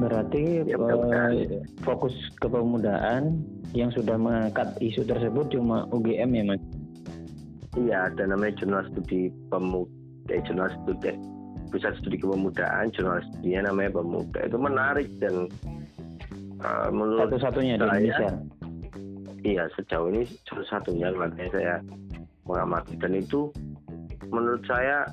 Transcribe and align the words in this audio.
Berarti 0.00 0.64
Ya, 0.64 0.74
eh, 0.74 0.78
mudah-mudahan. 0.80 1.32
fokus 1.84 2.14
kepemudaan 2.40 3.44
yang 3.72 3.92
sudah 3.92 4.16
mengangkat 4.16 4.72
isu 4.80 5.04
tersebut 5.04 5.52
cuma 5.52 5.84
UGM 5.92 6.30
ya 6.32 6.44
mas? 6.48 6.62
Iya, 7.76 8.10
ada 8.10 8.26
namanya 8.26 8.58
jurnal 8.58 8.82
studi 8.90 9.30
pemuda, 9.46 9.92
eh, 10.32 10.42
jurnal 10.42 10.72
studi 10.74 11.14
pusat 11.70 11.94
studi 12.02 12.18
kepemudaan, 12.18 12.90
jurnal 12.90 13.22
studinya 13.30 13.70
namanya 13.70 13.94
pemuda. 13.94 14.40
Itu 14.42 14.58
menarik 14.58 15.06
dan 15.22 15.46
eh, 16.58 16.88
menurut 16.90 17.30
Satu-satunya 17.30 17.76
di 17.76 17.84
Indonesia. 17.84 18.28
iya 19.40 19.64
sejauh 19.72 20.12
ini 20.12 20.28
salah 20.44 20.66
satunya 20.68 21.08
makanya 21.16 21.48
saya 21.48 21.74
mengamati 22.44 22.92
dan 23.00 23.16
itu 23.16 23.48
menurut 24.28 24.60
saya 24.68 25.08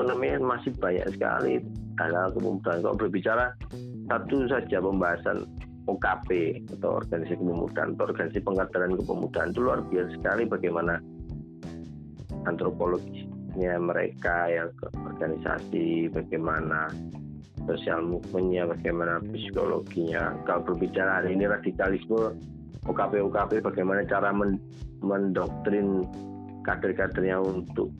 namanya 0.00 0.40
masih 0.40 0.72
banyak 0.80 1.04
sekali 1.12 1.60
hal 2.00 2.32
kepemudaan. 2.32 2.78
Kalau 2.80 2.96
berbicara 2.96 3.52
satu 4.08 4.48
saja 4.48 4.78
pembahasan 4.80 5.44
OKP 5.90 6.62
atau 6.78 7.02
organisasi 7.02 7.38
kepemudaan 7.42 7.98
atau 7.98 8.04
organisasi 8.06 8.40
pengkaderan 8.46 8.94
kepemudaan 9.02 9.50
itu 9.50 9.60
luar 9.66 9.80
biasa 9.90 10.10
sekali 10.14 10.42
bagaimana 10.46 10.94
antropologisnya 12.46 13.74
mereka 13.82 14.46
yang 14.46 14.70
organisasi 14.94 16.06
bagaimana 16.14 16.86
sosial 17.66 18.02
movementnya 18.02 18.66
bagaimana 18.70 19.22
psikologinya 19.30 20.34
kalau 20.46 20.62
berbicara 20.66 21.22
hari 21.22 21.34
ini 21.34 21.46
radikalisme 21.50 22.34
OKP 22.86 23.22
OKP 23.22 23.62
bagaimana 23.62 24.02
cara 24.06 24.34
men- 24.34 24.62
mendoktrin 25.02 26.06
kader-kadernya 26.62 27.42
untuk 27.42 27.90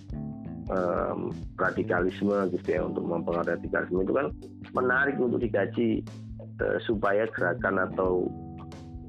em, 0.71 1.35
radikalisme 1.59 2.37
gitu 2.55 2.69
ya 2.69 2.81
untuk 2.87 3.05
mempengaruhi 3.07 3.59
radikalisme 3.59 3.99
itu 4.05 4.13
kan 4.15 4.27
menarik 4.77 5.17
untuk 5.19 5.43
dikaji 5.43 6.05
eh, 6.63 6.79
supaya 6.87 7.27
gerakan 7.35 7.83
atau 7.91 8.31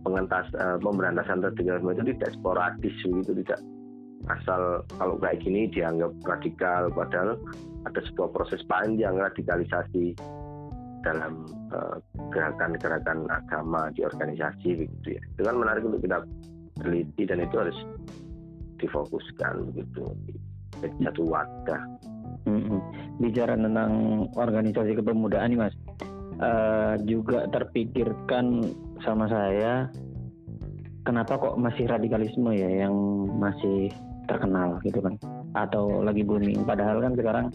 pengentas 0.04 0.50
eh, 0.58 0.78
pemberantasan 0.82 1.46
radikalisme 1.46 1.94
itu 1.94 2.04
tidak 2.18 2.32
sporadis 2.38 2.96
begitu 3.06 3.32
tidak 3.46 3.60
asal 4.32 4.80
kalau 4.96 5.20
kayak 5.20 5.44
gini 5.44 5.68
dianggap 5.68 6.16
radikal 6.24 6.88
padahal 6.96 7.36
ada 7.84 8.00
sebuah 8.08 8.32
proses 8.32 8.64
panjang 8.72 9.20
radikalisasi 9.20 10.16
dalam 11.04 11.44
eh, 11.76 11.98
gerakan-gerakan 12.32 13.28
agama 13.28 13.92
di 13.92 14.08
organisasi 14.08 14.88
begitu 14.88 15.20
ya. 15.20 15.24
Itu 15.36 15.42
kan 15.44 15.56
menarik 15.60 15.84
untuk 15.84 16.00
kita 16.00 16.24
teliti 16.80 17.24
dan 17.28 17.44
itu 17.44 17.56
harus 17.60 17.78
difokuskan 18.80 19.72
begitu 19.72 20.04
jadi 20.84 20.98
satu 21.10 21.24
wadah. 21.32 21.82
Bicara 23.24 23.56
tentang 23.56 23.92
organisasi 24.36 25.00
kepemudaan 25.00 25.56
nih 25.56 25.60
mas, 25.64 25.76
Eh, 26.44 26.94
juga 27.06 27.46
terpikirkan 27.48 28.68
sama 29.06 29.30
saya, 29.30 29.88
kenapa 31.06 31.38
kok 31.38 31.56
masih 31.62 31.86
radikalisme 31.86 32.50
ya 32.52 32.84
yang 32.84 32.96
masih 33.38 33.94
terkenal 34.26 34.82
gitu 34.82 34.98
kan, 35.00 35.14
atau 35.54 36.02
lagi 36.02 36.26
booming. 36.26 36.66
Padahal 36.66 37.06
kan 37.06 37.14
sekarang 37.14 37.46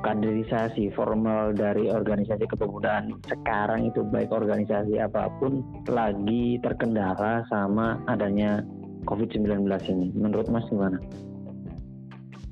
kaderisasi 0.00 0.92
formal 0.94 1.50
dari 1.52 1.90
organisasi 1.90 2.46
kepemudaan 2.46 3.18
sekarang 3.26 3.90
itu 3.90 4.04
baik 4.06 4.30
organisasi 4.30 5.00
apa 5.00 5.32
pun 5.42 5.64
lagi 5.88 6.60
terkendala 6.62 7.42
sama 7.50 8.00
adanya 8.06 8.62
COVID-19 9.10 9.66
ini. 9.90 10.08
Menurut 10.14 10.46
Mas 10.48 10.64
gimana? 10.70 10.96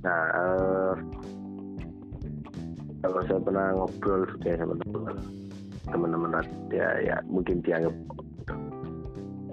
Nah, 0.03 0.23
eh, 0.35 0.95
kalau 3.03 3.21
saya 3.27 3.41
pernah 3.43 3.67
ngobrol 3.75 4.23
ya 4.47 4.55
sama 4.59 4.75
teman 4.83 5.15
teman-teman 5.91 6.47
ya, 6.71 6.89
ya 7.03 7.17
mungkin 7.27 7.59
dianggap 7.63 7.95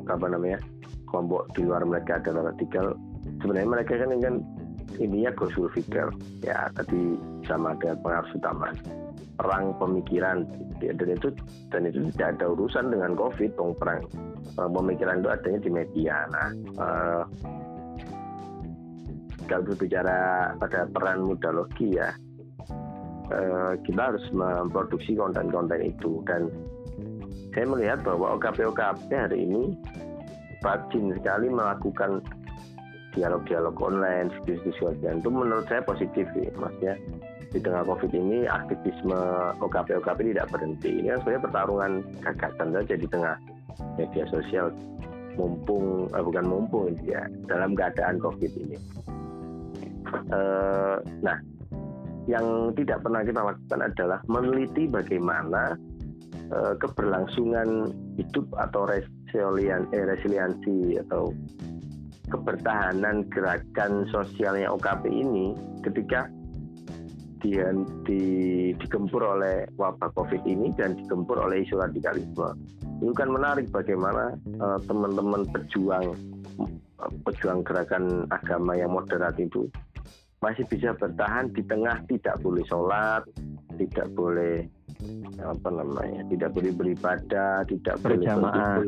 apa 0.10 0.26
namanya 0.26 0.58
kelompok 1.10 1.50
di 1.58 1.66
luar 1.66 1.86
mereka 1.86 2.22
adalah 2.22 2.54
radikal. 2.54 2.94
Sebenarnya 3.42 3.70
mereka 3.70 3.94
kan 3.98 4.10
kan 4.22 4.36
ininya 5.00 5.32
gosul 5.38 5.70
fikir 5.72 6.10
ya 6.44 6.68
tadi 6.76 7.16
sama 7.48 7.78
dengan 7.78 7.98
pengaruh 8.04 8.32
utama 8.36 8.68
perang 9.40 9.72
pemikiran 9.80 10.44
ya, 10.84 10.92
dan 10.92 11.16
itu 11.16 11.30
dan 11.72 11.88
itu 11.88 12.12
tidak 12.14 12.36
ada 12.38 12.46
urusan 12.52 12.92
dengan 12.92 13.16
covid 13.16 13.56
dong 13.56 13.72
perang 13.80 14.04
perang 14.54 14.74
pemikiran 14.76 15.24
itu 15.24 15.30
adanya 15.32 15.60
di 15.64 15.72
media 15.72 16.16
nah 16.34 16.48
eh, 16.58 17.24
kalau 19.50 19.66
berbicara 19.66 20.54
pada 20.62 20.86
peran 20.94 21.26
mudalogi 21.26 21.98
ya 21.98 22.14
eh, 23.34 23.74
kita 23.84 24.14
harus 24.14 24.26
memproduksi 24.30 25.18
konten-konten 25.18 25.82
itu 25.82 26.22
dan 26.30 26.48
saya 27.52 27.66
melihat 27.66 28.00
bahwa 28.06 28.38
OKP-OKP 28.38 29.10
hari 29.10 29.50
ini 29.50 29.74
rajin 30.62 31.18
sekali 31.18 31.50
melakukan 31.50 32.22
dialog-dialog 33.18 33.74
online, 33.82 34.30
diskusi-diskusi 34.46 35.02
online 35.02 35.20
itu 35.26 35.30
menurut 35.34 35.66
saya 35.66 35.82
positif 35.82 36.30
ya, 36.38 36.52
maksudnya 36.56 36.96
di 37.50 37.58
tengah 37.58 37.82
COVID 37.82 38.14
ini 38.14 38.46
aktivisme 38.46 39.20
OKP-OKP 39.58 40.20
tidak 40.38 40.48
berhenti. 40.54 41.02
Ini 41.02 41.18
kan 41.18 41.20
sebenarnya 41.26 41.46
pertarungan 41.50 41.92
gagasan 42.22 42.70
saja 42.78 42.94
di 42.94 43.08
tengah 43.10 43.36
media 43.98 44.24
sosial 44.30 44.70
mumpung 45.34 46.06
eh, 46.14 46.22
bukan 46.22 46.46
mumpung 46.46 46.94
ya 47.02 47.26
dalam 47.50 47.74
keadaan 47.74 48.22
COVID 48.22 48.52
ini. 48.62 48.78
Eh, 50.10 50.96
nah, 51.22 51.38
yang 52.30 52.74
tidak 52.78 53.02
pernah 53.02 53.22
kita 53.26 53.42
lakukan 53.42 53.82
adalah 53.82 54.20
meneliti 54.30 54.86
bagaimana 54.86 55.74
eh, 56.54 56.74
keberlangsungan 56.78 57.90
hidup 58.18 58.46
atau 58.58 58.86
resilian, 58.86 59.90
eh, 59.94 60.06
resiliensi 60.06 60.98
atau 61.08 61.34
kebertahanan 62.30 63.26
gerakan 63.34 64.06
sosialnya 64.14 64.70
OKP 64.70 65.10
ini 65.10 65.58
ketika 65.82 66.30
dia 67.40 67.72
di, 68.04 68.24
digempur 68.76 69.24
oleh 69.24 69.64
wabah 69.80 70.12
COVID 70.14 70.44
ini 70.44 70.76
dan 70.76 71.00
digempur 71.00 71.40
oleh 71.40 71.64
isu 71.64 71.80
radikalisme. 71.80 72.52
Itu 73.00 73.16
kan 73.16 73.32
menarik 73.32 73.72
bagaimana 73.72 74.36
eh, 74.36 74.80
teman-teman 74.86 75.48
pejuang 75.56 76.14
eh, 76.60 77.12
pejuang 77.24 77.64
gerakan 77.64 78.28
agama 78.30 78.76
yang 78.76 78.92
moderat 78.92 79.40
itu 79.40 79.72
masih 80.40 80.64
bisa 80.72 80.96
bertahan 80.96 81.52
di 81.52 81.62
tengah 81.68 82.00
tidak 82.08 82.40
boleh 82.40 82.64
sholat, 82.68 83.24
tidak 83.76 84.08
boleh 84.16 84.64
apa 85.40 85.70
namanya, 85.72 86.22
tidak 86.28 86.52
boleh 86.56 86.72
beribadah, 86.76 87.64
tidak 87.68 87.96
Berjamaah. 88.04 88.80
boleh 88.80 88.88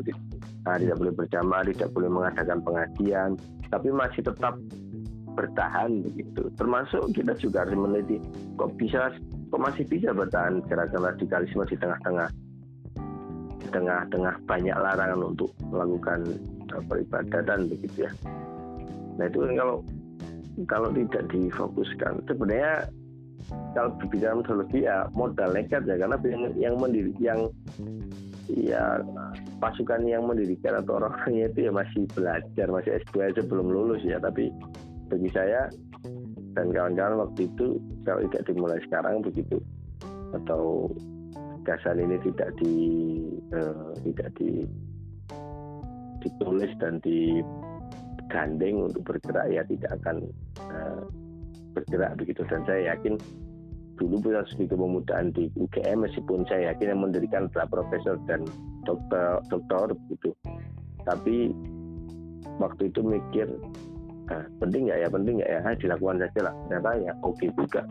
nah, 0.64 0.76
tidak 0.76 0.96
boleh 1.00 1.14
berjamaah, 1.16 1.62
tidak 1.68 1.88
boleh 1.92 2.10
mengadakan 2.12 2.58
pengajian, 2.64 3.30
tapi 3.72 3.88
masih 3.92 4.20
tetap 4.24 4.54
bertahan 5.32 6.04
begitu. 6.04 6.52
Termasuk 6.60 7.02
kita 7.16 7.32
juga 7.40 7.64
harus 7.64 7.76
meneliti 7.76 8.20
kok 8.60 8.72
bisa, 8.76 9.12
kok 9.48 9.60
masih 9.60 9.84
bisa 9.88 10.12
bertahan 10.12 10.60
gerakan 10.68 11.08
radikalisme 11.08 11.64
di 11.68 11.76
tengah-tengah, 11.80 12.28
di 13.60 13.68
tengah-tengah 13.72 14.34
banyak 14.44 14.76
larangan 14.76 15.20
untuk 15.24 15.52
melakukan 15.72 16.20
eh, 16.68 16.82
peribadatan 16.84 17.68
begitu 17.72 18.08
ya. 18.08 18.12
Nah 19.16 19.24
itu 19.28 19.40
kan 19.40 19.52
kalau 19.56 19.76
kalau 20.68 20.92
tidak 20.92 21.28
difokuskan. 21.32 22.22
Sebenarnya 22.28 22.86
kalau 23.74 23.90
berbicara 23.98 24.38
metodologi 24.38 24.86
ya 24.86 25.10
modal 25.12 25.50
nekat 25.50 25.82
ya 25.88 25.98
karena 25.98 26.16
yang 26.22 26.42
yang 26.56 26.74
yang 27.18 27.40
ya 28.52 29.00
pasukan 29.58 30.04
yang 30.06 30.28
mendirikan 30.28 30.78
atau 30.78 31.02
orangnya 31.02 31.50
itu 31.50 31.70
ya 31.70 31.72
masih 31.72 32.04
belajar 32.12 32.66
masih 32.68 33.00
S2 33.08 33.32
aja 33.32 33.42
belum 33.42 33.66
lulus 33.72 34.02
ya. 34.04 34.20
Tapi 34.20 34.52
bagi 35.08 35.28
saya 35.32 35.68
dan 36.52 36.68
kawan-kawan 36.68 37.28
waktu 37.28 37.48
itu 37.48 37.80
kalau 38.04 38.20
tidak 38.28 38.44
dimulai 38.48 38.80
sekarang 38.84 39.24
begitu 39.24 39.56
atau 40.32 40.92
gasan 41.64 42.02
ini 42.02 42.16
tidak 42.26 42.50
di 42.60 42.74
eh, 43.54 43.90
tidak 44.08 44.28
di 44.36 44.66
ditulis 46.22 46.70
dan 46.78 47.02
digandeng 48.32 48.88
untuk 48.88 49.04
bergerak 49.04 49.44
ya 49.52 49.60
tidak 49.68 49.92
akan 50.00 50.16
eh, 50.72 51.04
bergerak 51.76 52.16
begitu. 52.16 52.40
Dan 52.48 52.64
saya 52.64 52.96
yakin 52.96 53.20
dulu 54.00 54.24
pusat 54.24 54.48
studi 54.48 54.72
kepemudaan 54.72 55.36
di 55.36 55.52
UGM 55.52 56.08
meskipun 56.08 56.48
saya 56.48 56.72
yakin 56.72 56.96
yang 56.96 57.02
mendirikan 57.04 57.52
adalah 57.52 57.68
profesor 57.68 58.16
dan 58.24 58.48
dokter 58.88 59.44
dokter 59.52 59.92
begitu. 60.08 60.32
Tapi 61.04 61.52
waktu 62.56 62.88
itu 62.88 63.04
mikir 63.04 63.52
ah, 64.32 64.48
penting 64.64 64.88
nggak 64.88 65.04
ya 65.04 65.08
penting 65.12 65.34
nggak 65.44 65.50
ya? 65.52 65.60
Ah, 65.60 65.76
dilakukan 65.76 66.16
saja 66.24 66.40
lah. 66.48 66.54
Ternyata 66.72 66.90
ya 67.04 67.12
oke 67.20 67.46
juga. 67.52 67.84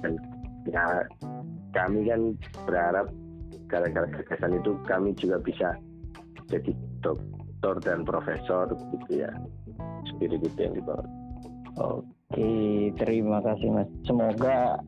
Dan 0.00 0.16
ya 0.64 1.04
kami 1.76 2.08
kan 2.08 2.20
berharap 2.64 3.12
gara-gara 3.68 4.08
gagasan 4.16 4.56
itu 4.56 4.72
kami 4.88 5.12
juga 5.12 5.36
bisa 5.44 5.76
jadi 6.48 6.72
dokter 7.04 7.39
dan 7.80 8.02
profesor 8.02 8.68
gitu 8.72 9.20
ya 9.20 9.30
spirit 10.08 10.40
itu 10.40 10.58
yang 10.58 10.74
dibawa 10.74 11.04
Oke, 11.80 12.50
terima 12.98 13.40
kasih 13.40 13.72
Mas. 13.72 13.88
Semoga 14.04 14.82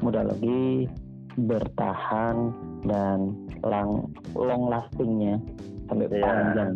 mudah 0.00 0.24
lagi 0.24 0.88
bertahan 1.36 2.54
dan 2.86 3.34
lang 3.60 4.08
long 4.32 4.64
lastingnya 4.70 5.36
sampai 5.84 6.08
Ya. 6.08 6.22
panjang. 6.24 6.72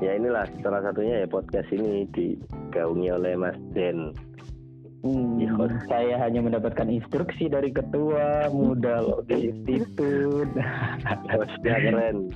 Ya 0.00 0.16
inilah 0.16 0.46
salah 0.64 0.80
satunya 0.80 1.22
ya 1.22 1.28
podcast 1.28 1.68
ini 1.68 2.08
digaungi 2.16 3.12
oleh 3.12 3.34
Mas 3.36 3.58
Den. 3.76 4.14
Hmm, 5.02 5.34
Iya. 5.36 5.50
saya 5.90 6.14
hanya 6.22 6.40
mendapatkan 6.40 6.86
instruksi 6.86 7.50
dari 7.50 7.74
ketua 7.74 8.46
muda 8.54 9.02
Logi 9.02 9.50
Institut. 9.50 10.48
Hostnya 11.28 11.76
keren. 11.82 12.30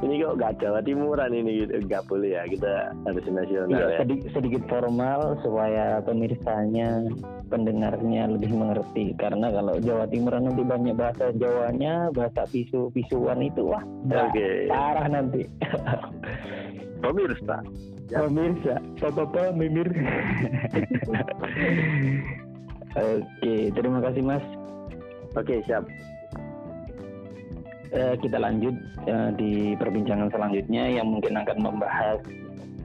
Ini 0.00 0.14
kok 0.18 0.34
nggak 0.34 0.52
Jawa 0.58 0.80
Timuran 0.80 1.30
ini 1.30 1.50
gitu. 1.60 1.76
nggak 1.84 2.08
boleh 2.08 2.32
ya 2.32 2.48
kita 2.48 2.72
harus 3.04 3.24
nasional 3.26 3.68
Iya, 3.70 3.86
ya. 3.86 3.98
sedi- 4.00 4.24
sedikit 4.32 4.62
formal 4.64 5.36
supaya 5.40 6.00
pemirsanya, 6.00 7.04
pendengarnya 7.46 8.24
lebih 8.26 8.48
mengerti. 8.50 9.12
Karena 9.14 9.52
kalau 9.52 9.76
Jawa 9.76 10.08
Timur 10.08 10.32
nanti 10.34 10.62
banyak 10.62 10.96
bahasa 10.96 11.36
Jawanya, 11.36 12.08
bahasa 12.10 12.48
pisu-pisuan 12.48 13.44
itu 13.44 13.60
wah 13.62 13.84
Oke. 14.08 14.66
parah 14.66 15.04
nanti. 15.06 15.44
Pemirsa, 17.00 17.60
Ya. 18.08 18.24
Pemirsa, 18.24 18.74
papa 18.98 19.52
mimir. 19.52 19.86
Oke, 22.90 23.54
terima 23.70 24.02
kasih 24.02 24.18
Mas. 24.20 24.42
oke 25.30 25.62
siap. 25.62 25.86
Eh, 27.90 28.14
kita 28.22 28.38
lanjut 28.38 28.74
eh, 29.10 29.30
di 29.34 29.52
perbincangan 29.74 30.30
selanjutnya 30.30 30.94
yang 30.94 31.10
mungkin 31.10 31.34
akan 31.34 31.58
membahas 31.58 32.22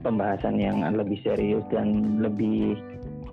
pembahasan 0.02 0.58
yang 0.58 0.82
lebih 0.82 1.22
serius 1.22 1.62
dan 1.70 2.18
lebih 2.18 2.74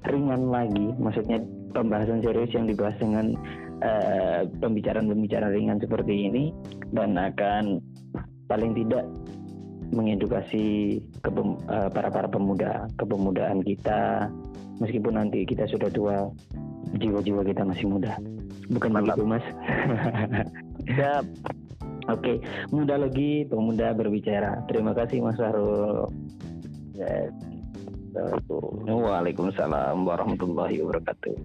ringan 0.06 0.54
lagi. 0.54 0.94
Maksudnya 1.02 1.42
pembahasan 1.74 2.22
serius 2.22 2.54
yang 2.54 2.70
dibahas 2.70 2.94
dengan 3.02 3.34
eh, 3.82 4.46
pembicaraan-pembicaraan 4.62 5.50
ringan 5.50 5.82
seperti 5.82 6.30
ini 6.30 6.54
dan 6.94 7.18
akan 7.18 7.82
paling 8.46 8.78
tidak 8.78 9.10
mengedukasi 9.90 10.98
kepem- 11.26 11.58
eh, 11.74 11.90
para 11.90 12.14
para 12.14 12.30
pemuda 12.30 12.86
kepemudaan 13.02 13.66
kita 13.66 14.30
meskipun 14.78 15.18
nanti 15.18 15.42
kita 15.42 15.66
sudah 15.66 15.90
tua 15.90 16.30
jiwa-jiwa 17.02 17.42
kita 17.46 17.66
masih 17.66 17.90
muda 17.90 18.18
bukan 18.70 18.90
begitu 18.94 19.26
mas 19.26 19.46
Siap. 20.84 21.26
Oke, 22.12 22.44
muda 22.74 23.00
lagi 23.00 23.48
pemuda 23.48 23.96
berbicara. 23.96 24.64
Terima 24.68 24.92
kasih 24.92 25.24
Mas 25.24 25.40
Sarul. 25.40 26.12
Yes. 26.94 27.32
Waalaikumsalam 28.86 30.06
warahmatullahi 30.06 30.84
wabarakatuh. 30.86 31.36